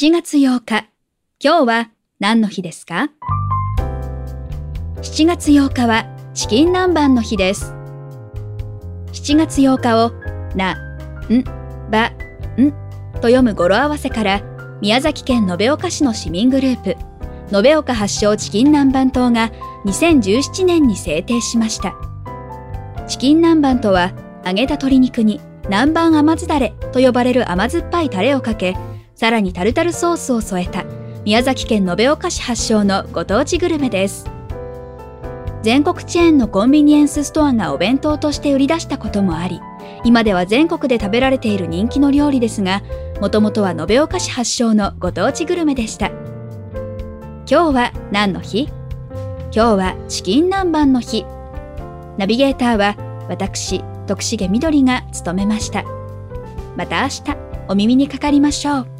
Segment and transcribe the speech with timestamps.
[0.00, 0.90] 7月8日、
[1.42, 1.90] 今日は
[2.20, 3.10] 何の日ですか
[5.02, 7.74] ?7 月8日はチキン南蛮の日です。
[9.10, 10.12] 7月8日を
[10.54, 10.76] な、
[11.28, 11.42] ん、
[11.90, 12.10] ば、
[12.56, 12.70] ん
[13.14, 14.40] と読む語呂合わせから
[14.80, 16.96] 宮崎県延岡市の市民グループ
[17.66, 19.50] 延岡発祥チキン南蛮党が
[19.84, 21.96] 2017年に制定しました。
[23.08, 24.12] チキン南蛮とは
[24.46, 28.76] 揚げた鶏肉に南蛮甘酢だれと呼ばれる甘酸っぱいタレをかけ
[29.18, 30.84] さらにタルタルソースを添えた
[31.24, 34.30] 宮崎県延岡市発祥のご当地グルメです。
[35.64, 39.60] 全国チェーンのコンビニエンスストアがお弁当として売り出したこともあり
[40.04, 42.80] 今では全国で食べられている人気の料理ですが
[43.20, 46.06] もともとは延岡市発祥のご当地グルメでした。
[46.06, 48.68] 今日は何の日？
[49.50, 51.26] 今日はチキン南蛮の日。
[52.18, 52.94] ナビゲーターは
[53.28, 55.82] 私徳重みどりが務めました。
[56.76, 57.22] また明日
[57.66, 58.97] お耳にかかりましょう。